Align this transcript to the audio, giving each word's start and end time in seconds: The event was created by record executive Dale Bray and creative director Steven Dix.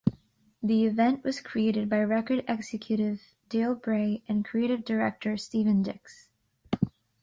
The 0.63 0.87
event 0.87 1.23
was 1.23 1.41
created 1.41 1.87
by 1.87 2.01
record 2.03 2.43
executive 2.47 3.21
Dale 3.49 3.75
Bray 3.75 4.23
and 4.27 4.43
creative 4.43 4.83
director 4.83 5.37
Steven 5.37 5.83
Dix. 5.83 6.31